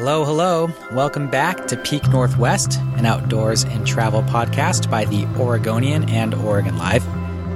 [0.00, 0.70] Hello, hello.
[0.92, 6.78] Welcome back to Peak Northwest, an outdoors and travel podcast by the Oregonian and Oregon
[6.78, 7.04] Live,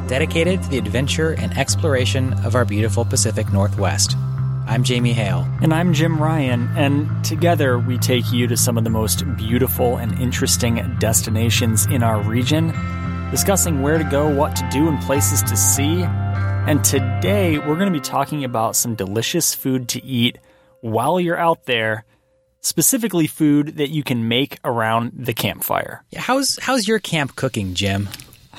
[0.09, 4.15] dedicated to the adventure and exploration of our beautiful Pacific Northwest.
[4.67, 5.49] I'm Jamie Hale.
[5.63, 9.97] And I'm Jim Ryan, and together we take you to some of the most beautiful
[9.97, 12.75] and interesting destinations in our region,
[13.31, 16.03] discussing where to go, what to do, and places to see.
[16.03, 20.37] And today we're going to be talking about some delicious food to eat
[20.83, 22.05] while you're out there
[22.65, 26.03] specifically food that you can make around the campfire.
[26.17, 28.09] How's how's your camp cooking, Jim?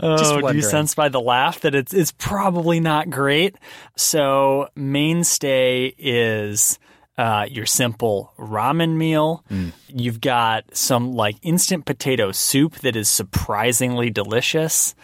[0.00, 3.56] oh, do you sense by the laugh that it's it's probably not great?
[3.96, 6.78] So mainstay is
[7.18, 9.44] uh, your simple ramen meal.
[9.50, 9.72] Mm.
[9.88, 14.94] You've got some like instant potato soup that is surprisingly delicious.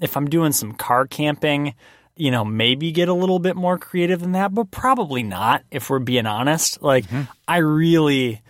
[0.00, 1.74] If I'm doing some car camping,
[2.20, 5.88] you know, maybe get a little bit more creative than that, but probably not if
[5.88, 6.82] we're being honest.
[6.82, 7.22] Like, mm-hmm.
[7.48, 8.42] I really,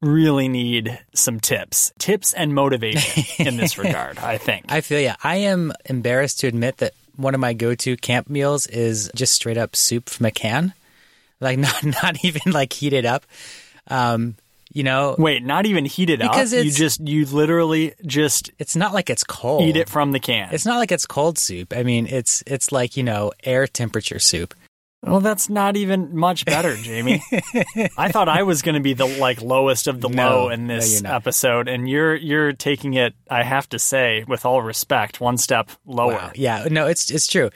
[0.00, 4.66] really need some tips, tips and motivation in this regard, I think.
[4.68, 5.16] I feel yeah.
[5.24, 9.34] I am embarrassed to admit that one of my go to camp meals is just
[9.34, 10.72] straight up soup from a can.
[11.40, 13.24] Like, not, not even like heated up.
[13.88, 14.36] Um,
[14.72, 15.16] you know?
[15.18, 16.64] Wait not even heated because up?
[16.64, 19.62] You just you literally just it's not like it's cold.
[19.62, 20.48] eat it from the can.
[20.52, 21.74] It's not like it's cold soup.
[21.74, 24.54] I mean it's it's like you know air temperature soup.
[25.02, 27.22] Well that's not even much better jamie.
[27.96, 30.66] I thought i was going to be the like lowest of the no, low in
[30.66, 35.18] this no, episode and you're you're taking it i have to say with all respect
[35.18, 36.12] one step lower.
[36.12, 36.32] Wow.
[36.34, 36.66] yeah.
[36.70, 37.50] No it's it's true.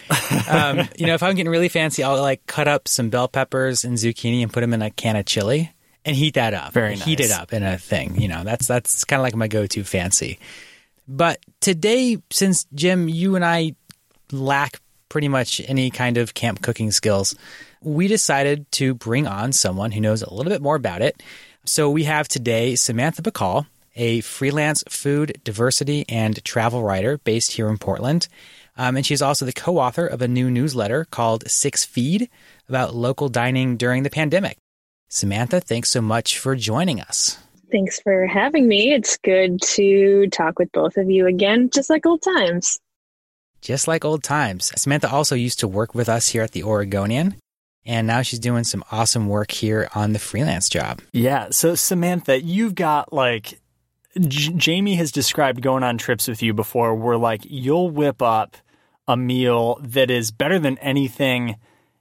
[0.49, 3.85] Um, you know if i'm getting really fancy i'll like cut up some bell peppers
[3.85, 5.71] and zucchini and put them in a can of chili
[6.05, 6.73] and heat that up.
[6.73, 7.05] Very nice.
[7.05, 8.21] Heat it up in a thing.
[8.21, 10.39] You know, that's that's kind of like my go-to fancy.
[11.07, 13.75] But today, since Jim, you and I
[14.33, 17.35] lack pretty much any kind of camp cooking skills,
[17.83, 21.23] we decided to bring on someone who knows a little bit more about it.
[21.65, 23.67] So we have today Samantha Bakall,
[23.97, 28.29] a freelance food, diversity, and travel writer based here in Portland.
[28.77, 32.29] Um, and she's also the co author of a new newsletter called Six Feed
[32.69, 34.59] about local dining during the pandemic.
[35.15, 37.39] Samantha, thanks so much for joining us.
[37.71, 38.93] Thanks for having me.
[38.93, 42.81] It's good to talk with both of you again, just like old times.
[43.61, 44.73] Just like old times.
[44.75, 47.37] Samantha also used to work with us here at the Oregonian,
[47.87, 51.01] and now she's doing some awesome work here on the freelance job.
[51.13, 51.51] Yeah.
[51.51, 53.61] So, Samantha, you've got like
[54.19, 58.57] J- Jamie has described going on trips with you before where like you'll whip up
[59.07, 61.55] a meal that is better than anything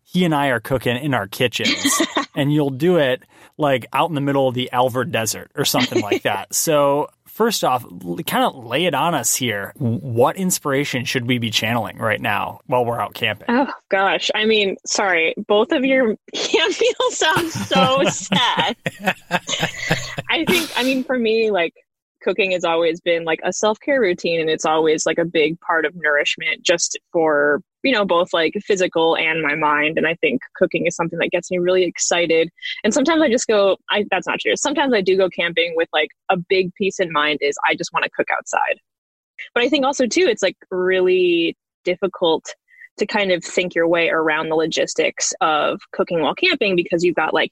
[0.04, 2.02] he and I are cooking in our kitchens.
[2.36, 3.24] and you'll do it
[3.58, 6.54] like out in the middle of the Alvord Desert or something like that.
[6.54, 7.86] So, first off,
[8.28, 9.74] kind of lay it on us here.
[9.78, 13.48] What inspiration should we be channeling right now while we're out camping?
[13.50, 14.30] Oh, gosh.
[14.36, 18.76] I mean, sorry, both of your camp meals sound so sad.
[20.30, 21.74] I think, I mean, for me, like,
[22.22, 25.86] cooking has always been like a self-care routine and it's always like a big part
[25.86, 30.42] of nourishment just for you know both like physical and my mind and i think
[30.56, 32.50] cooking is something that gets me really excited.
[32.84, 34.56] And sometimes i just go i that's not true.
[34.56, 37.92] Sometimes i do go camping with like a big piece in mind is i just
[37.94, 38.80] want to cook outside.
[39.54, 42.56] But i think also too it's like really difficult
[42.98, 47.16] to kind of think your way around the logistics of cooking while camping because you've
[47.16, 47.52] got like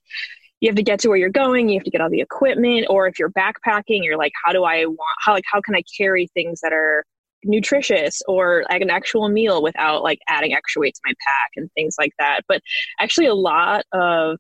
[0.59, 2.85] you have to get to where you're going you have to get all the equipment
[2.89, 5.81] or if you're backpacking you're like how do i want how like how can i
[5.97, 7.03] carry things that are
[7.43, 11.69] nutritious or like an actual meal without like adding extra weight to my pack and
[11.73, 12.61] things like that but
[12.99, 14.37] actually a lot of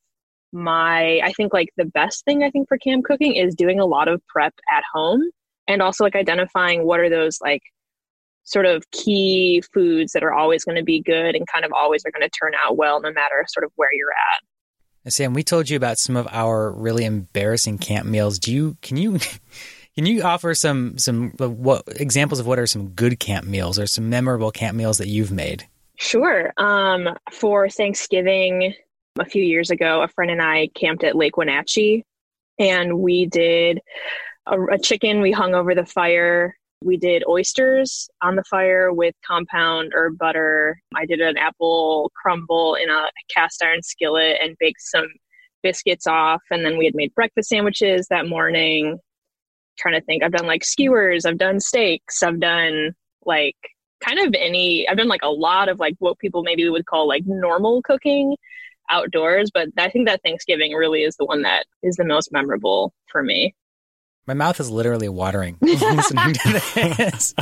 [0.51, 3.85] my i think like the best thing i think for camp cooking is doing a
[3.85, 5.21] lot of prep at home
[5.67, 7.61] and also like identifying what are those like
[8.43, 12.03] sort of key foods that are always going to be good and kind of always
[12.05, 14.43] are going to turn out well no matter sort of where you're at
[15.07, 18.37] Sam, we told you about some of our really embarrassing camp meals.
[18.37, 19.17] Do you can you
[19.95, 23.87] Can you offer some some what examples of what are some good camp meals or
[23.87, 25.67] some memorable camp meals that you've made?
[25.97, 26.53] Sure.
[26.57, 28.73] Um, for Thanksgiving
[29.19, 32.03] a few years ago, a friend and I camped at Lake Wenatchee,
[32.57, 33.79] and we did
[34.47, 36.55] a, a chicken we hung over the fire.
[36.83, 40.81] We did oysters on the fire with compound herb butter.
[40.95, 45.07] I did an apple crumble in a cast iron skillet and baked some
[45.61, 46.41] biscuits off.
[46.49, 48.97] And then we had made breakfast sandwiches that morning.
[49.81, 52.93] Trying to think, I've done like skewers, I've done steaks, I've done
[53.25, 53.55] like
[54.03, 57.07] kind of any, I've done like a lot of like what people maybe would call
[57.07, 58.35] like normal cooking
[58.89, 59.49] outdoors.
[59.51, 63.23] But I think that Thanksgiving really is the one that is the most memorable for
[63.23, 63.55] me.
[64.27, 66.61] My mouth is literally watering listening to
[66.97, 67.33] this.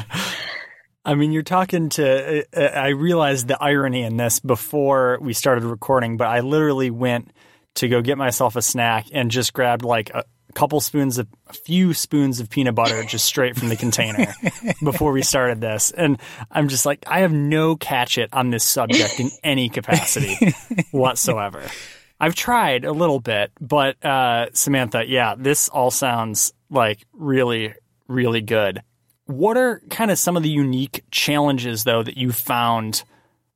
[1.03, 2.45] I mean, you're talking to.
[2.55, 7.33] Uh, I realized the irony in this before we started recording, but I literally went
[7.75, 11.53] to go get myself a snack and just grabbed like a couple spoons of a
[11.53, 14.33] few spoons of peanut butter just straight from the container
[14.83, 15.91] before we started this.
[15.91, 16.19] And
[16.51, 20.53] I'm just like, I have no catch it on this subject in any capacity
[20.91, 21.63] whatsoever.
[22.19, 27.73] I've tried a little bit, but uh, Samantha, yeah, this all sounds like really,
[28.07, 28.81] really good.
[29.25, 33.03] What are kind of some of the unique challenges, though, that you found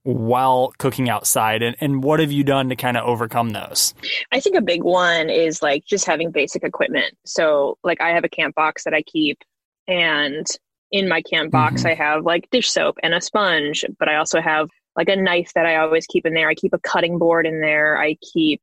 [0.03, 3.93] while cooking outside and, and what have you done to kind of overcome those?
[4.31, 7.17] I think a big one is like just having basic equipment.
[7.25, 9.39] So like i have a camp box that i keep
[9.87, 10.45] and
[10.91, 11.87] in my camp box mm-hmm.
[11.87, 15.51] i have like dish soap and a sponge but i also have like a knife
[15.55, 16.49] that i always keep in there.
[16.49, 17.99] I keep a cutting board in there.
[17.99, 18.61] I keep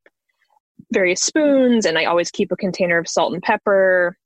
[0.91, 4.17] various spoons and i always keep a container of salt and pepper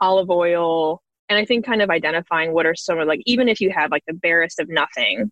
[0.00, 3.60] olive oil and i think kind of identifying what are some of like even if
[3.60, 5.30] you have like the barest of nothing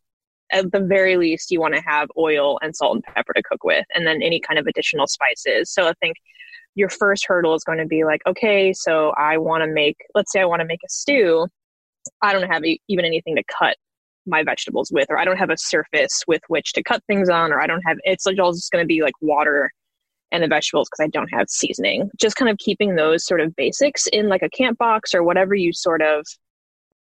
[0.53, 3.65] at the very least you want to have oil and salt and pepper to cook
[3.65, 5.71] with and then any kind of additional spices.
[5.71, 6.17] So i think
[6.75, 10.31] your first hurdle is going to be like okay so i want to make let's
[10.31, 11.47] say i want to make a stew.
[12.23, 13.77] I don't have even anything to cut
[14.27, 17.53] my vegetables with or i don't have a surface with which to cut things on
[17.53, 19.71] or i don't have it's all just going to be like water
[20.33, 22.11] and the vegetables because i don't have seasoning.
[22.21, 25.55] Just kind of keeping those sort of basics in like a camp box or whatever
[25.55, 26.27] you sort of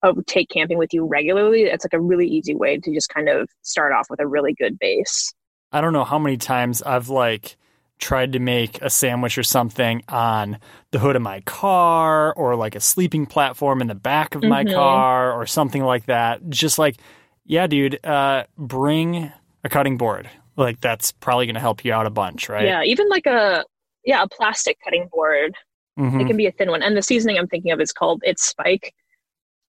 [0.03, 3.29] of take camping with you regularly, it's like a really easy way to just kind
[3.29, 5.33] of start off with a really good base.
[5.71, 7.57] I don't know how many times I've like
[7.99, 10.59] tried to make a sandwich or something on
[10.91, 14.49] the hood of my car or like a sleeping platform in the back of mm-hmm.
[14.49, 16.47] my car or something like that.
[16.49, 16.97] Just like,
[17.45, 19.31] yeah, dude, uh, bring
[19.63, 20.29] a cutting board.
[20.55, 22.65] Like that's probably going to help you out a bunch, right?
[22.65, 23.63] Yeah, even like a
[24.05, 25.55] yeah, a plastic cutting board.
[25.97, 26.19] Mm-hmm.
[26.21, 26.83] It can be a thin one.
[26.83, 28.93] And the seasoning I'm thinking of is called it's Spike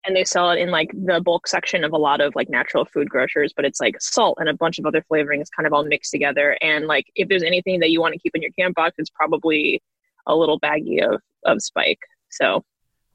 [0.08, 2.86] and they sell it in like the bulk section of a lot of like natural
[2.86, 5.84] food grocers but it's like salt and a bunch of other flavorings kind of all
[5.84, 6.58] mixed together.
[6.62, 9.10] And like if there's anything that you want to keep in your camp box it's
[9.10, 9.84] probably
[10.26, 12.00] a little baggie of of spike.
[12.30, 12.64] So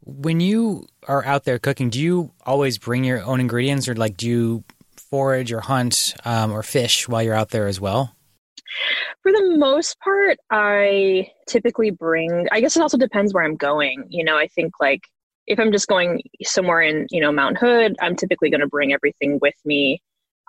[0.05, 4.17] when you are out there cooking do you always bring your own ingredients or like
[4.17, 4.65] do you
[4.97, 8.15] forage or hunt um, or fish while you're out there as well?
[9.23, 14.05] For the most part i typically bring i guess it also depends where i'm going.
[14.09, 15.03] You know i think like
[15.47, 18.93] if I'm just going somewhere in, you know, Mount Hood, I'm typically going to bring
[18.93, 20.01] everything with me.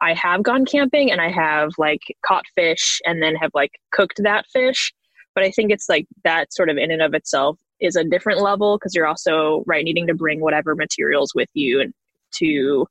[0.02, 4.22] I have gone camping and I have like caught fish and then have like cooked
[4.24, 4.94] that fish.
[5.34, 8.42] But I think it's like that sort of in and of itself is a different
[8.42, 11.94] level because you're also right needing to bring whatever materials with you and
[12.36, 12.88] to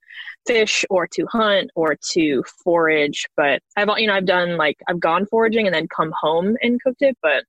[0.46, 3.26] fish or to hunt or to forage.
[3.36, 6.82] But I've you know I've done like I've gone foraging and then come home and
[6.82, 7.16] cooked it.
[7.22, 7.44] But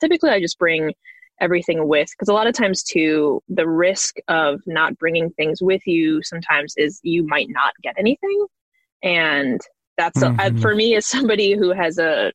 [0.00, 0.92] typically I just bring
[1.42, 5.86] everything with because a lot of times too the risk of not bringing things with
[5.86, 8.46] you sometimes is you might not get anything
[9.02, 9.60] and
[9.98, 10.56] that's mm-hmm.
[10.56, 12.32] a, for me as somebody who has a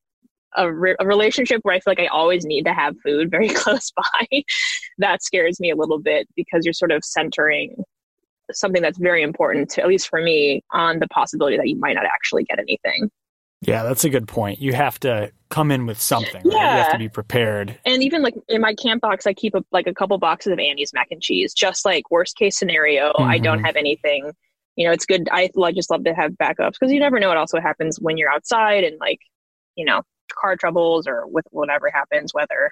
[0.56, 3.50] a, re- a, relationship where I feel like I always need to have food very
[3.54, 4.44] close by.
[4.98, 7.76] that scares me a little bit because you're sort of centering
[8.52, 11.96] something that's very important to, at least for me, on the possibility that you might
[11.96, 13.10] not actually get anything.
[13.62, 14.60] Yeah, that's a good point.
[14.60, 16.44] You have to come in with something.
[16.44, 16.54] Right?
[16.54, 16.78] Yeah.
[16.78, 17.78] You have to be prepared.
[17.86, 20.60] And even like in my camp box, I keep a, like a couple boxes of
[20.60, 23.12] Annie's mac and cheese, just like worst case scenario.
[23.14, 23.24] Mm-hmm.
[23.24, 24.32] I don't have anything.
[24.76, 25.28] You know, it's good.
[25.32, 28.18] I, I just love to have backups because you never know what also happens when
[28.18, 29.20] you're outside and like,
[29.76, 30.04] you know,
[30.40, 32.70] car troubles or with whatever happens, whether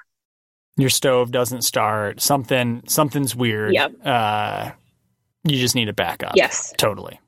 [0.77, 3.73] your stove doesn't start, something something's weird.
[3.73, 3.93] Yep.
[4.03, 4.71] Uh,
[5.45, 6.33] you just need a backup.
[6.35, 6.73] Yes.
[6.77, 7.19] Totally.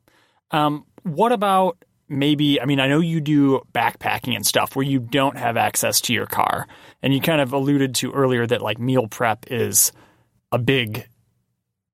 [0.52, 5.00] Um, what about maybe, I mean, I know you do backpacking and stuff where you
[5.00, 6.68] don't have access to your car.
[7.02, 9.92] And you kind of alluded to earlier that like meal prep is
[10.52, 11.08] a big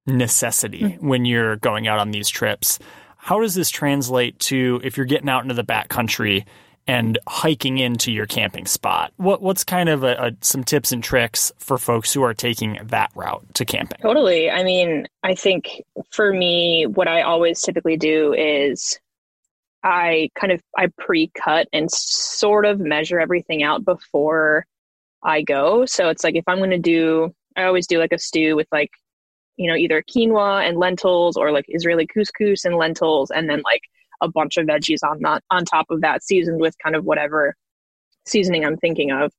[0.05, 1.07] necessity mm-hmm.
[1.07, 2.79] when you're going out on these trips.
[3.17, 6.45] How does this translate to if you're getting out into the backcountry
[6.87, 9.13] and hiking into your camping spot.
[9.17, 12.79] What what's kind of a, a, some tips and tricks for folks who are taking
[12.83, 13.99] that route to camping?
[14.01, 14.49] Totally.
[14.49, 18.99] I mean, I think for me, what I always typically do is
[19.83, 24.65] I kind of I pre-cut and sort of measure everything out before
[25.23, 25.85] I go.
[25.85, 28.67] So it's like if I'm going to do, I always do like a stew with
[28.71, 28.91] like,
[29.57, 33.81] you know, either quinoa and lentils or like Israeli couscous and lentils, and then like
[34.21, 37.55] a bunch of veggies on that on top of that, seasoned with kind of whatever
[38.25, 39.31] seasoning I'm thinking of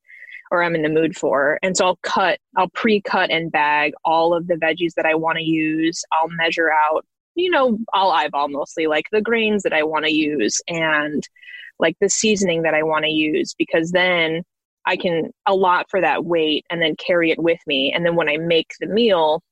[0.50, 1.58] or I'm in the mood for.
[1.62, 5.38] And so I'll cut, I'll pre-cut and bag all of the veggies that I want
[5.38, 6.04] to use.
[6.12, 10.12] I'll measure out, you know, I'll eyeball mostly like the grains that I want to
[10.12, 11.22] use and
[11.78, 14.42] like the seasoning that I want to use because then
[14.86, 17.92] I can allot for that weight and then carry it with me.
[17.92, 19.42] And then when I make the meal,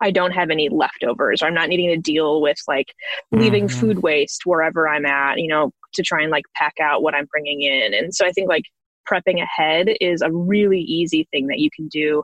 [0.00, 1.42] I don't have any leftovers.
[1.42, 2.92] Or I'm not needing to deal with like
[3.32, 3.80] leaving mm-hmm.
[3.80, 7.26] food waste wherever I'm at, you know, to try and like pack out what I'm
[7.26, 7.94] bringing in.
[7.94, 8.64] And so I think like
[9.10, 12.22] prepping ahead is a really easy thing that you can do.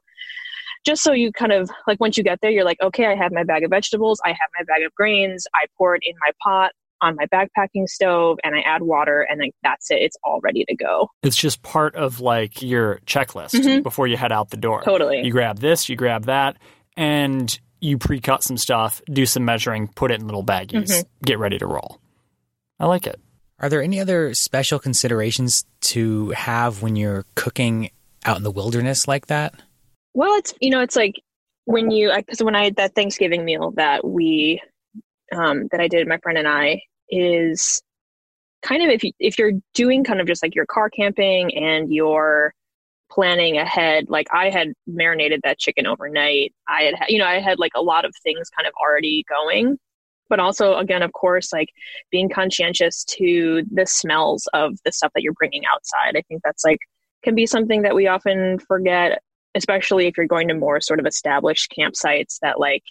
[0.85, 3.33] Just so you kind of like once you get there, you're like, okay, I have
[3.33, 6.33] my bag of vegetables, I have my bag of grains, I pour it in my
[6.43, 6.73] pot,
[7.03, 9.97] on my backpacking stove and I add water and then that's it.
[9.97, 11.09] It's all ready to go.
[11.23, 13.83] It's just part of like your checklist mm-hmm.
[13.83, 14.83] before you head out the door.
[14.83, 15.23] Totally.
[15.23, 16.57] You grab this, you grab that,
[16.97, 21.25] and you pre-cut some stuff, do some measuring, put it in little baggies, mm-hmm.
[21.25, 22.01] get ready to roll.
[22.79, 23.21] I like it.
[23.59, 27.91] Are there any other special considerations to have when you're cooking
[28.25, 29.55] out in the wilderness like that?
[30.15, 31.21] Well, it's you know, it's like
[31.65, 34.61] when you because when I that Thanksgiving meal that we
[35.35, 37.83] um, that I did, my friend and I, is
[38.63, 41.93] kind of if you if you're doing kind of just like your car camping and
[41.93, 42.55] you're
[43.11, 46.55] planning ahead like i had marinated that chicken overnight.
[46.67, 49.79] I had you know i had like a lot of things kind of already going
[50.31, 51.69] but also again of course like
[52.11, 56.17] being conscientious to the smells of the stuff that you're bringing outside.
[56.17, 56.79] I think that's like
[57.23, 59.21] can be something that we often forget
[59.55, 62.83] especially if you're going to more sort of established campsites that like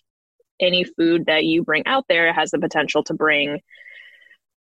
[0.59, 3.59] any food that you bring out there has the potential to bring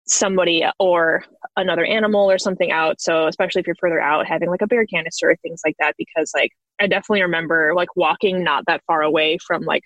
[0.06, 1.24] somebody or
[1.56, 3.00] another animal or something out.
[3.00, 5.94] So especially if you're further out, having like a bear canister or things like that,
[5.98, 9.82] because like I definitely remember like walking not that far away from like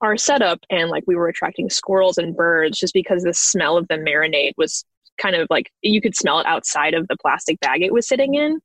[0.00, 3.86] our setup and like we were attracting squirrels and birds just because the smell of
[3.88, 4.84] the marinade was
[5.20, 8.34] kind of like you could smell it outside of the plastic bag it was sitting
[8.34, 8.60] in.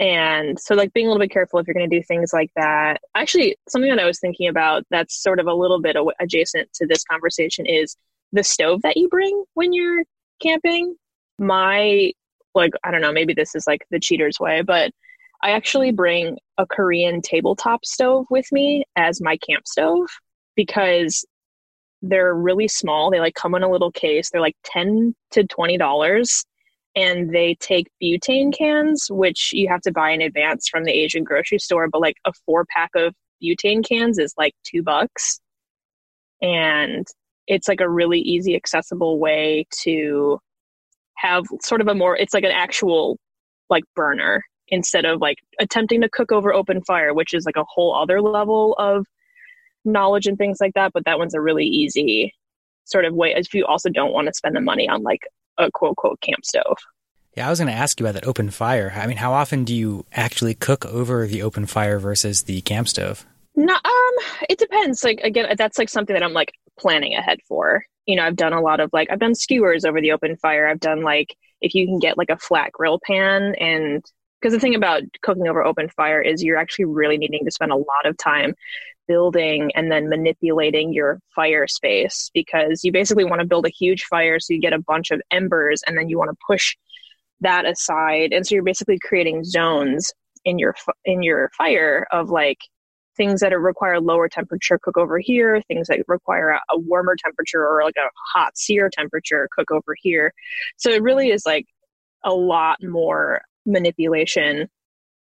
[0.00, 2.50] And so, like, being a little bit careful if you're going to do things like
[2.56, 3.02] that.
[3.14, 6.86] Actually, something that I was thinking about that's sort of a little bit adjacent to
[6.86, 7.96] this conversation is
[8.32, 10.04] the stove that you bring when you're
[10.42, 10.96] camping.
[11.38, 12.12] My,
[12.54, 14.90] like, I don't know, maybe this is like the cheater's way, but
[15.42, 20.08] I actually bring a Korean tabletop stove with me as my camp stove
[20.54, 21.26] because
[22.02, 23.10] they're really small.
[23.10, 24.30] They like come in a little case.
[24.30, 26.44] They're like 10 to $20
[26.96, 31.24] and they take butane cans, which you have to buy in advance from the Asian
[31.24, 31.88] grocery store.
[31.88, 35.40] But like a four pack of butane cans is like two bucks.
[36.42, 37.06] And
[37.46, 40.38] it's like a really easy, accessible way to
[41.16, 43.18] have sort of a more, it's like an actual
[43.68, 47.64] like burner instead of like attempting to cook over open fire, which is like a
[47.68, 49.06] whole other level of
[49.84, 50.92] knowledge and things like that.
[50.92, 52.32] But that one's a really easy
[52.84, 55.20] sort of way if you also don't want to spend the money on like
[55.60, 56.78] a quote unquote camp stove.
[57.36, 58.92] Yeah, I was going to ask you about that open fire.
[58.94, 62.88] I mean, how often do you actually cook over the open fire versus the camp
[62.88, 63.24] stove?
[63.54, 64.14] No, um,
[64.48, 65.04] it depends.
[65.04, 67.84] Like again, that's like something that I'm like planning ahead for.
[68.06, 70.66] You know, I've done a lot of like I've done skewers over the open fire.
[70.66, 74.04] I've done like if you can get like a flat grill pan and
[74.40, 77.72] because the thing about cooking over open fire is you're actually really needing to spend
[77.72, 78.54] a lot of time
[79.10, 84.04] building and then manipulating your fire space because you basically want to build a huge
[84.04, 86.76] fire so you get a bunch of embers and then you want to push
[87.40, 88.32] that aside.
[88.32, 90.12] And so you're basically creating zones
[90.44, 92.58] in your in your fire of like
[93.16, 97.66] things that require lower temperature cook over here things that require a, a warmer temperature
[97.66, 100.32] or like a hot sear temperature cook over here.
[100.76, 101.66] So it really is like
[102.24, 104.68] a lot more manipulation.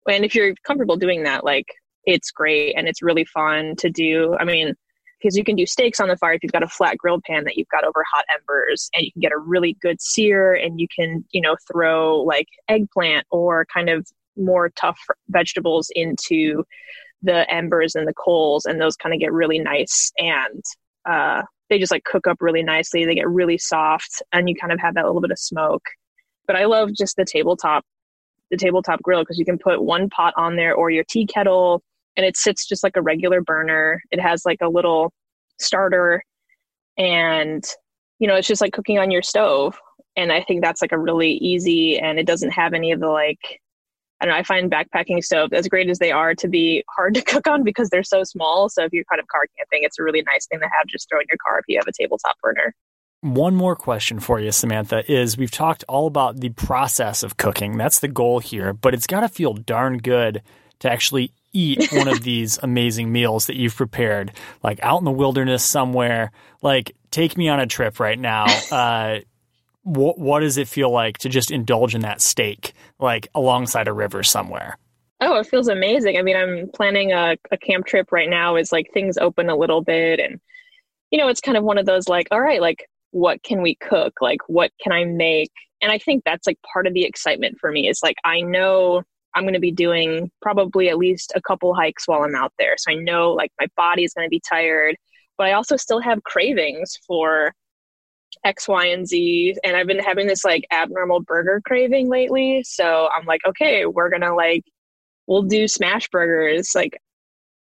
[0.07, 1.65] And if you're comfortable doing that like
[2.09, 4.35] it's great and it's really fun to do.
[4.39, 4.73] I mean,
[5.19, 7.43] because you can do steaks on the fire if you've got a flat grilled pan
[7.43, 10.79] that you've got over hot embers and you can get a really good sear and
[10.79, 16.63] you can, you know, throw like eggplant or kind of more tough vegetables into
[17.21, 20.63] the embers and the coals and those kind of get really nice and
[21.07, 23.05] uh, they just like cook up really nicely.
[23.05, 25.83] They get really soft and you kind of have that little bit of smoke.
[26.47, 27.85] But I love just the tabletop
[28.49, 31.83] the tabletop grill because you can put one pot on there or your tea kettle
[32.17, 34.01] and it sits just like a regular burner.
[34.11, 35.11] It has like a little
[35.59, 36.23] starter
[36.97, 37.63] and
[38.19, 39.79] you know, it's just like cooking on your stove
[40.15, 43.07] and I think that's like a really easy and it doesn't have any of the
[43.07, 43.61] like
[44.21, 47.13] I don't know, I find backpacking stoves, as great as they are, to be hard
[47.13, 48.67] to cook on because they're so small.
[48.67, 51.07] So if you're kind of car camping, it's a really nice thing to have just
[51.09, 52.75] throw in your car if you have a tabletop burner.
[53.21, 57.77] One more question for you, Samantha, is we've talked all about the process of cooking.
[57.77, 60.41] That's the goal here, but it's got to feel darn good
[60.79, 64.31] to actually eat one of these amazing meals that you've prepared,
[64.63, 66.31] like out in the wilderness somewhere.
[66.61, 68.45] Like, take me on a trip right now.
[68.71, 69.19] Uh,
[69.83, 73.93] what, what does it feel like to just indulge in that steak, like alongside a
[73.93, 74.77] river somewhere?
[75.21, 76.17] Oh, it feels amazing.
[76.17, 79.55] I mean, I'm planning a, a camp trip right now as like things open a
[79.55, 80.19] little bit.
[80.19, 80.39] And,
[81.11, 83.75] you know, it's kind of one of those like, all right, like, what can we
[83.75, 84.13] cook?
[84.21, 85.51] Like, what can I make?
[85.81, 89.03] And I think that's like part of the excitement for me is like, I know
[89.39, 92.75] I'm going to be doing probably at least a couple hikes while I'm out there.
[92.77, 94.97] So I know like my body is going to be tired,
[95.37, 97.53] but I also still have cravings for
[98.43, 99.55] X, Y, and Z.
[99.63, 102.63] And I've been having this like abnormal burger craving lately.
[102.63, 104.63] So I'm like, okay, we're going to like,
[105.25, 106.99] we'll do smash burgers like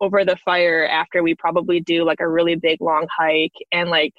[0.01, 3.55] over the fire after we probably do like a really big long hike.
[3.71, 4.15] And like,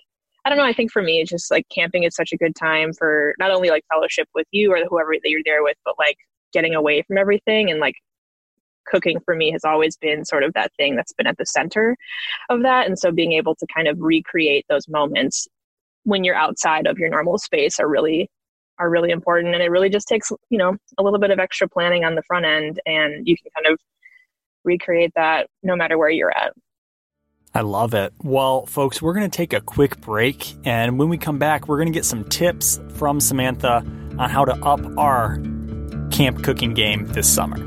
[0.46, 2.56] I don't know, I think for me, it's just like camping is such a good
[2.56, 5.96] time for not only like fellowship with you or whoever that you're there with, but
[6.00, 6.18] like
[6.52, 7.96] getting away from everything and like
[8.86, 11.96] cooking for me has always been sort of that thing that's been at the center
[12.50, 12.88] of that.
[12.88, 15.48] And so being able to kind of recreate those moments
[16.04, 18.30] when you're outside of your normal space are really
[18.80, 21.70] are really important and it really just takes you know a little bit of extra
[21.70, 23.80] planning on the front end and you can kind of
[24.64, 26.52] recreate that no matter where you're at
[27.54, 28.14] I love it.
[28.24, 30.56] Well, folks, we're going to take a quick break.
[30.64, 33.86] And when we come back, we're going to get some tips from Samantha
[34.18, 35.38] on how to up our
[36.12, 37.58] camp cooking game this summer.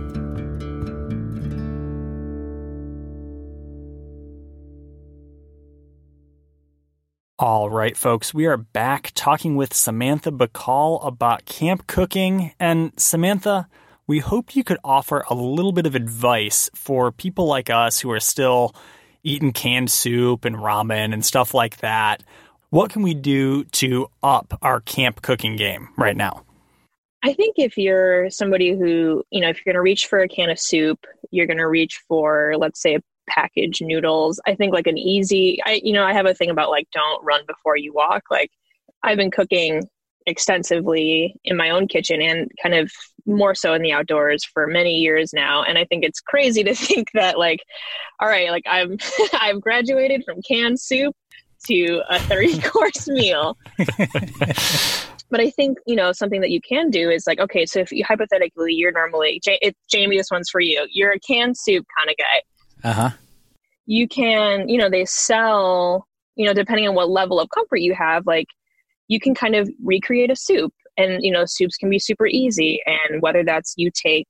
[7.36, 12.52] All right, folks, we are back talking with Samantha Bakall about camp cooking.
[12.60, 13.68] And Samantha,
[14.06, 18.10] we hope you could offer a little bit of advice for people like us who
[18.12, 18.74] are still
[19.24, 22.22] eating canned soup and ramen and stuff like that.
[22.70, 26.44] What can we do to up our camp cooking game right now?
[27.24, 30.28] I think if you're somebody who, you know, if you're going to reach for a
[30.28, 34.38] can of soup, you're going to reach for, let's say, packaged noodles.
[34.46, 37.24] I think like an easy, I you know, I have a thing about like don't
[37.24, 38.24] run before you walk.
[38.30, 38.50] Like
[39.02, 39.88] I've been cooking
[40.26, 42.92] extensively in my own kitchen and kind of
[43.24, 46.74] more so in the outdoors for many years now and i think it's crazy to
[46.74, 47.60] think that like
[48.20, 48.96] all right like i'm
[49.40, 51.14] i've graduated from canned soup
[51.66, 53.58] to a three course meal
[55.30, 57.92] but i think you know something that you can do is like okay so if
[57.92, 60.87] you hypothetically you're normally it's jamie this one's for you.
[60.90, 62.88] You're a canned soup kind of guy.
[62.88, 63.10] Uh-huh.
[63.87, 66.06] You can you know they sell
[66.37, 68.46] you know depending on what level of comfort you have like
[69.08, 70.72] you can kind of recreate a soup.
[70.96, 72.80] And you know soups can be super easy.
[72.87, 74.28] And whether that's you take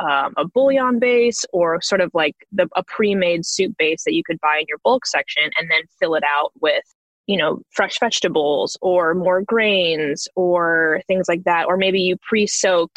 [0.00, 4.22] um, a bouillon base or sort of like the, a pre-made soup base that you
[4.24, 6.82] could buy in your bulk section and then fill it out with
[7.30, 11.66] you know fresh vegetables or more grains or things like that.
[11.68, 12.90] Or maybe you pre-soak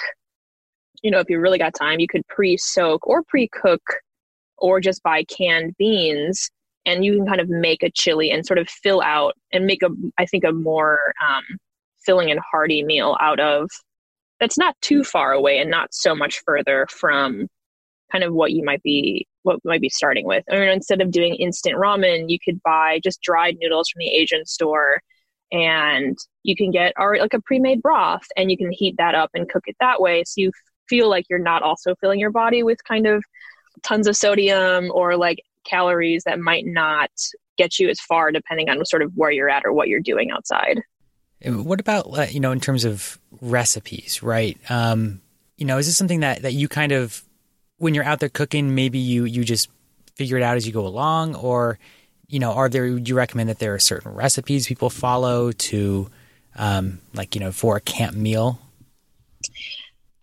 [1.04, 3.82] you know if you really got time you could pre-soak or pre-cook
[4.58, 6.50] or just buy canned beans
[6.86, 9.84] and you can kind of make a chili and sort of fill out and make
[9.84, 11.43] a i think a more um,
[12.04, 13.69] filling and hearty meal out of
[14.39, 17.48] that's not too far away and not so much further from
[18.12, 21.12] kind of what you might be what might be starting with I mean, instead of
[21.12, 25.01] doing instant ramen you could buy just dried noodles from the asian store
[25.51, 29.29] and you can get or like a pre-made broth and you can heat that up
[29.34, 30.51] and cook it that way so you
[30.89, 33.23] feel like you're not also filling your body with kind of
[33.84, 37.10] tons of sodium or like calories that might not
[37.58, 40.32] get you as far depending on sort of where you're at or what you're doing
[40.32, 40.82] outside.
[41.45, 44.58] What about you know in terms of recipes, right?
[44.69, 45.21] Um,
[45.58, 47.23] you know, is this something that that you kind of
[47.84, 49.69] when you're out there cooking, maybe you you just
[50.15, 51.78] figure it out as you go along, or
[52.30, 52.89] you know, are there?
[52.93, 56.10] Would you recommend that there are certain recipes people follow to,
[56.56, 58.58] um, like you know, for a camp meal?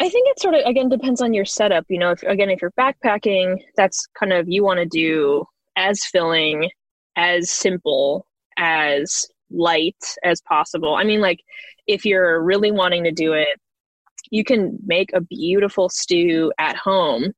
[0.01, 1.85] I think it sort of again depends on your setup.
[1.91, 5.45] You know, if again if you're backpacking, that's kind of you want to do
[5.77, 6.71] as filling,
[7.15, 10.95] as simple, as light as possible.
[10.95, 11.41] I mean, like
[11.87, 13.61] if you're really wanting to do it,
[14.31, 17.35] you can make a beautiful stew at home.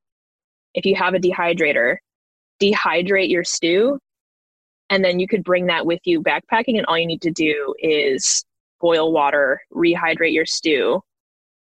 [0.75, 1.97] If you have a dehydrator,
[2.61, 3.99] dehydrate your stew,
[4.91, 7.75] and then you could bring that with you backpacking, and all you need to do
[7.79, 8.45] is
[8.81, 11.01] boil water, rehydrate your stew,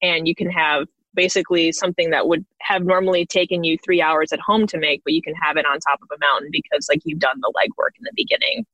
[0.03, 4.39] and you can have basically something that would have normally taken you three hours at
[4.41, 7.01] home to make, but you can have it on top of a mountain because like
[7.05, 8.65] you've done the legwork in the beginning.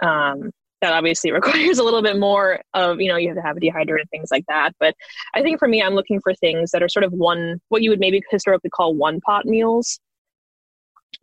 [0.00, 3.56] Um, that obviously requires a little bit more of you know you have to have
[3.56, 4.72] a dehydrator and things like that.
[4.78, 4.94] But
[5.34, 7.88] i think for me i'm looking for things that are sort of one what you
[7.88, 9.98] would maybe historically call one pot meals.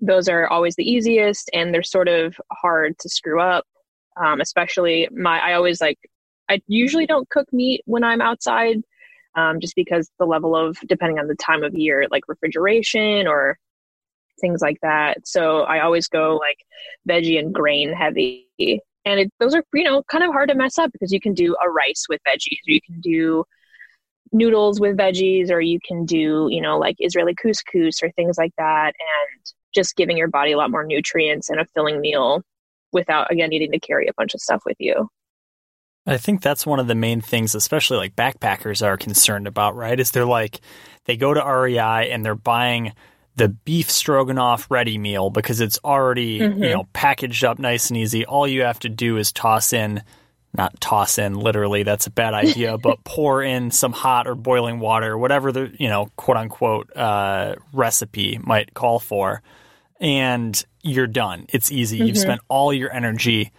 [0.02, 3.65] Those are always the easiest and they're sort of hard to screw up.
[4.17, 6.00] Um, especially my i always like
[6.50, 8.82] i usually don't cook meat when i'm outside
[9.36, 13.58] um, just because the level of depending on the time of year like refrigeration or
[14.41, 15.28] things like that.
[15.28, 16.65] So i always go like
[17.08, 18.50] veggie and grain heavy
[19.10, 21.34] and it, those are you know kind of hard to mess up because you can
[21.34, 23.43] do a rice with veggies or you can do
[24.32, 28.54] noodles with veggies or you can do you know like israeli couscous or things like
[28.58, 32.41] that and just giving your body a lot more nutrients and a filling meal
[32.91, 35.08] without again needing to carry a bunch of stuff with you
[36.06, 40.00] I think that's one of the main things, especially like backpackers are concerned about, right?
[40.00, 40.60] Is they're like,
[41.06, 42.93] they go to REI and they're buying
[43.36, 46.63] the beef stroganoff ready meal because it's already mm-hmm.
[46.63, 48.26] you know packaged up nice and easy.
[48.26, 50.04] All you have to do is toss in
[50.56, 54.80] not toss in literally that's a bad idea but pour in some hot or boiling
[54.80, 59.42] water whatever the you know quote unquote uh, recipe might call for
[60.00, 62.08] and you're done it's easy mm-hmm.
[62.08, 63.52] you've spent all your energy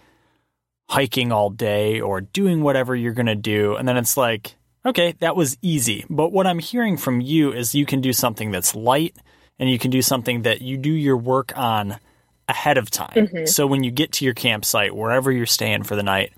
[0.89, 4.55] hiking all day or doing whatever you're going to do and then it's like
[4.85, 8.51] okay that was easy but what i'm hearing from you is you can do something
[8.51, 9.15] that's light
[9.61, 11.99] and you can do something that you do your work on
[12.47, 13.13] ahead of time.
[13.13, 13.45] Mm-hmm.
[13.45, 16.33] So when you get to your campsite, wherever you're staying for the night,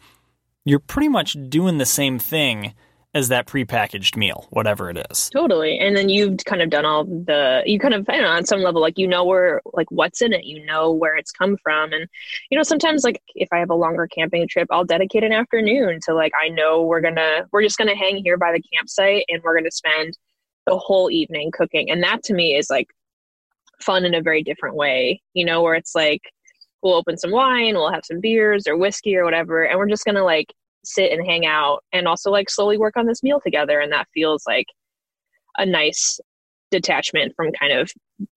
[0.66, 2.74] you're pretty much doing the same thing
[3.16, 5.30] as that prepackaged meal, whatever it is.
[5.30, 5.80] Totally.
[5.80, 8.46] And then you've kind of done all the, you kind of, I don't know, on
[8.46, 11.56] some level, like you know where, like what's in it, you know where it's come
[11.64, 11.94] from.
[11.94, 12.08] And,
[12.50, 16.00] you know, sometimes like if I have a longer camping trip, I'll dedicate an afternoon
[16.06, 19.42] to like, I know we're to, we're just to hang here by the campsite and
[19.44, 20.18] we're to spend
[20.66, 21.90] the whole evening cooking.
[21.92, 22.88] And that to me is like
[23.84, 26.22] fun in a very different way, you know, where it's like
[26.82, 30.06] we'll open some wine, we'll have some beers or whiskey or whatever, and we're just
[30.06, 33.80] gonna like sit and hang out and also like slowly work on this meal together.
[33.80, 34.68] And that feels like
[35.58, 36.20] a nice
[36.72, 37.92] detachment from kind of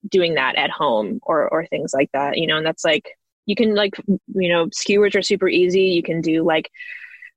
[0.09, 3.05] doing that at home or or things like that, you know, and that's like
[3.47, 3.95] you can like
[4.35, 5.83] you know, skewers are super easy.
[5.83, 6.71] You can do like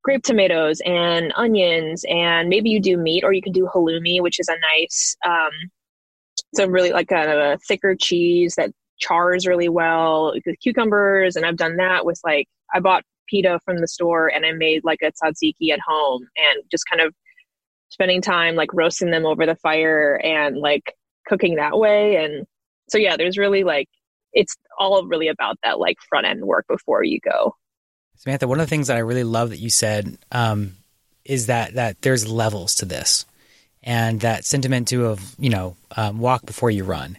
[0.03, 4.39] grape tomatoes and onions and maybe you do meat or you can do halloumi which
[4.39, 5.51] is a nice um,
[6.51, 11.35] it's a really like kind of a thicker cheese that chars really well with cucumbers.
[11.35, 14.83] And I've done that with like, I bought pita from the store and I made
[14.83, 17.13] like a tzatziki at home and just kind of
[17.89, 20.93] spending time like roasting them over the fire and like
[21.27, 22.23] cooking that way.
[22.23, 22.45] And
[22.89, 23.87] so, yeah, there's really like,
[24.33, 27.55] it's all really about that like front end work before you go.
[28.15, 30.73] Samantha, one of the things that I really love that you said um,
[31.23, 33.25] is that that there's levels to this
[33.83, 37.17] and that sentiment too of you know um, walk before you run.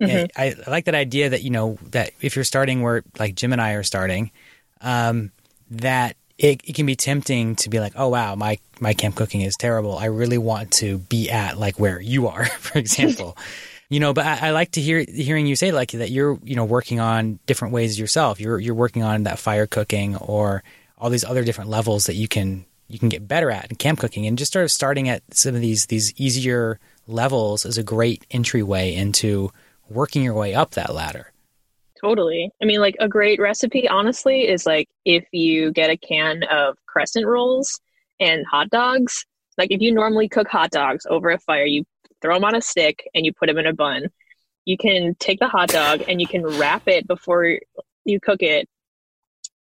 [0.00, 0.26] Mm-hmm.
[0.36, 3.52] I, I, like that idea that you know that if you're starting where like Jim
[3.52, 4.30] and I are starting,
[4.82, 5.32] um,
[5.70, 9.40] that it, it, can be tempting to be like, oh wow, my my camp cooking
[9.40, 9.96] is terrible.
[9.96, 13.36] I really want to be at like where you are, for example.
[13.88, 16.56] you know, but I, I, like to hear hearing you say like that you're you
[16.56, 18.38] know working on different ways yourself.
[18.38, 20.62] You're you're working on that fire cooking or
[20.98, 23.98] all these other different levels that you can you can get better at in camp
[23.98, 27.82] cooking and just sort of starting at some of these these easier levels is a
[27.82, 29.50] great entryway into
[29.88, 31.32] working your way up that ladder.
[32.00, 32.50] Totally.
[32.62, 36.76] I mean, like a great recipe, honestly, is like if you get a can of
[36.86, 37.80] crescent rolls
[38.20, 39.24] and hot dogs.
[39.58, 41.84] Like if you normally cook hot dogs over a fire, you
[42.20, 44.08] throw them on a stick and you put them in a bun.
[44.64, 47.58] You can take the hot dog and you can wrap it before
[48.04, 48.68] you cook it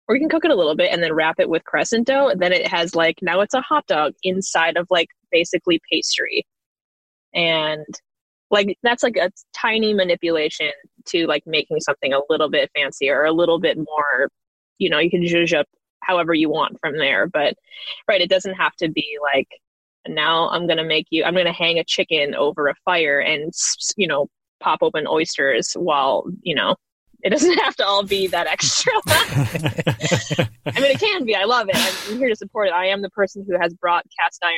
[0.08, 2.32] or you can cook it a little bit and then wrap it with crescent dough.
[2.34, 6.46] Then it has like now it's a hot dog inside of like basically pastry,
[7.34, 7.86] and
[8.50, 10.70] like that's like a tiny manipulation
[11.06, 14.30] to like making something a little bit fancier or a little bit more.
[14.78, 15.66] You know, you can zhuzh up
[16.00, 17.54] however you want from there, but
[18.08, 19.48] right, it doesn't have to be like
[20.08, 21.24] now I'm gonna make you.
[21.24, 23.52] I'm gonna hang a chicken over a fire and
[23.96, 24.28] you know
[24.60, 26.76] pop open oysters while you know
[27.22, 28.92] it doesn't have to all be that extra.
[30.66, 31.34] I mean, it can be.
[31.34, 31.76] I love it.
[32.10, 32.72] I'm here to support it.
[32.72, 34.54] I am the person who has brought cast iron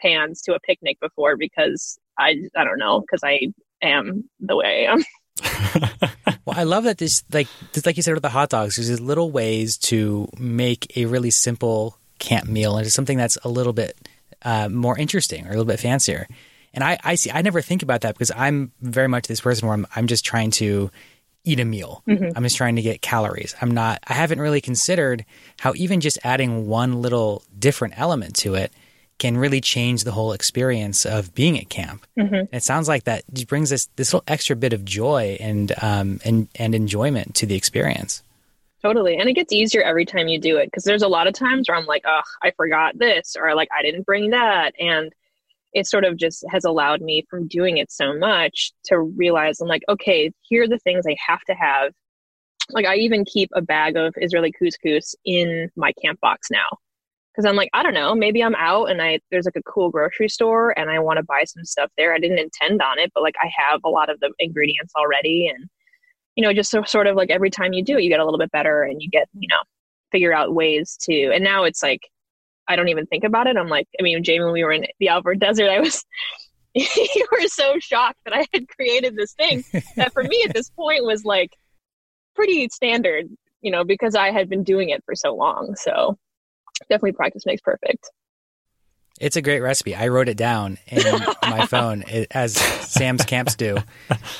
[0.00, 3.52] pans to a picnic before because I I don't know because I
[3.82, 5.04] am the way I am.
[6.44, 8.88] well, I love that this like just like you said with the hot dogs, there's
[8.88, 13.72] these little ways to make a really simple camp meal into something that's a little
[13.72, 13.96] bit
[14.42, 16.26] uh, more interesting or a little bit fancier.
[16.72, 19.68] And I, I see I never think about that because I'm very much this person
[19.68, 20.90] where I'm I'm just trying to
[21.44, 22.02] eat a meal.
[22.08, 22.36] Mm-hmm.
[22.36, 23.54] I'm just trying to get calories.
[23.60, 25.24] I'm not, I haven't really considered
[25.60, 28.72] how even just adding one little different element to it
[29.18, 32.06] can really change the whole experience of being at camp.
[32.18, 32.54] Mm-hmm.
[32.54, 36.20] It sounds like that just brings us this little extra bit of joy and, um,
[36.24, 38.22] and, and enjoyment to the experience.
[38.82, 39.16] Totally.
[39.16, 41.68] And it gets easier every time you do it because there's a lot of times
[41.68, 44.74] where I'm like, oh, I forgot this or like I didn't bring that.
[44.78, 45.12] And
[45.74, 49.68] it sort of just has allowed me from doing it so much to realize I'm
[49.68, 51.92] like, okay, here are the things I have to have.
[52.70, 56.78] Like I even keep a bag of Israeli couscous in my camp box now.
[57.34, 59.90] Cause I'm like, I don't know, maybe I'm out and I there's like a cool
[59.90, 62.14] grocery store and I want to buy some stuff there.
[62.14, 65.48] I didn't intend on it, but like I have a lot of the ingredients already
[65.48, 65.68] and
[66.36, 68.24] you know, just so, sort of like every time you do it, you get a
[68.24, 69.62] little bit better and you get, you know,
[70.12, 72.02] figure out ways to and now it's like
[72.68, 73.56] I don't even think about it.
[73.56, 76.04] I'm like, I mean, Jamie, when we were in the Alvord Desert, I was,
[76.74, 79.64] you were so shocked that I had created this thing
[79.96, 81.56] that for me at this point was like
[82.34, 83.26] pretty standard,
[83.60, 85.74] you know, because I had been doing it for so long.
[85.76, 86.18] So
[86.88, 88.10] definitely practice makes perfect.
[89.20, 89.94] It's a great recipe.
[89.94, 91.02] I wrote it down in
[91.42, 93.76] my phone as Sam's camps do.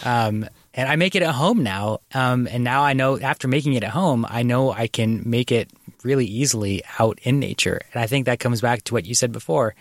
[0.04, 2.00] Um, and I make it at home now.
[2.12, 5.52] Um, and now I know after making it at home, I know I can make
[5.52, 5.70] it
[6.04, 7.80] really easily out in nature.
[7.92, 9.74] And I think that comes back to what you said before.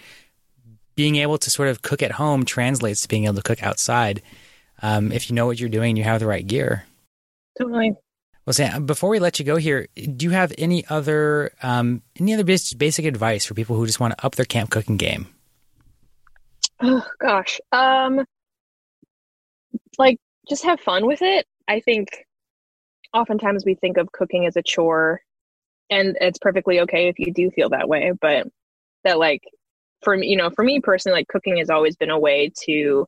[0.95, 4.21] Being able to sort of cook at home translates to being able to cook outside
[4.81, 6.86] um, if you know what you're doing, and you have the right gear.
[7.57, 7.93] Totally.
[8.45, 12.33] Well, Sam, before we let you go here, do you have any other um, any
[12.33, 15.27] other basic advice for people who just want to up their camp cooking game?
[16.81, 18.25] Oh gosh, um,
[19.97, 20.17] like
[20.49, 21.45] just have fun with it.
[21.69, 22.25] I think
[23.13, 25.21] oftentimes we think of cooking as a chore
[25.89, 28.48] and it's perfectly okay if you do feel that way but
[29.04, 29.43] that like
[30.04, 33.08] for me you know for me personally like cooking has always been a way to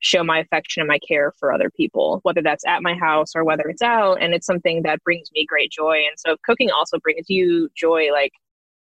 [0.00, 3.44] show my affection and my care for other people whether that's at my house or
[3.44, 6.70] whether it's out and it's something that brings me great joy and so if cooking
[6.70, 8.32] also brings you joy like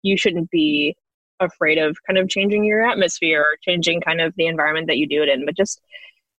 [0.02, 0.94] you shouldn't be
[1.40, 5.06] afraid of kind of changing your atmosphere or changing kind of the environment that you
[5.06, 5.80] do it in but just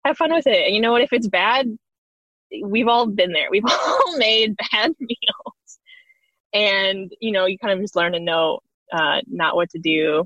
[0.05, 1.67] have fun with it and you know what if it's bad
[2.63, 5.56] we've all been there we've all made bad meals
[6.57, 8.59] and you know you kind of just learn to know
[8.91, 10.25] uh, not what to do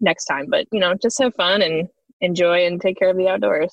[0.00, 1.88] next time but you know just have fun and
[2.20, 3.72] enjoy and take care of the outdoors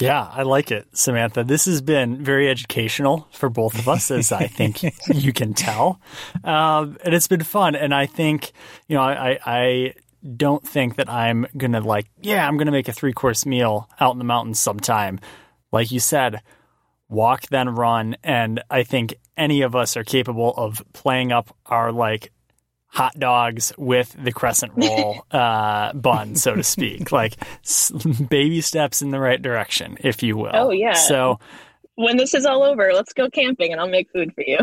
[0.00, 1.44] yeah, I like it, Samantha.
[1.44, 4.82] This has been very educational for both of us, as I think
[5.14, 6.00] you can tell.
[6.42, 7.74] Um, and it's been fun.
[7.74, 8.52] And I think,
[8.88, 9.94] you know, I, I
[10.38, 13.44] don't think that I'm going to, like, yeah, I'm going to make a three course
[13.44, 15.20] meal out in the mountains sometime.
[15.70, 16.40] Like you said,
[17.10, 18.16] walk, then run.
[18.24, 22.30] And I think any of us are capable of playing up our like
[22.86, 27.90] hot dogs with the crescent roll uh, bun, so to speak, like s-
[28.28, 30.50] baby steps in the right direction, if you will.
[30.52, 30.92] Oh yeah.
[30.92, 31.40] So
[31.94, 34.58] when this is all over, let's go camping and I'll make food for you.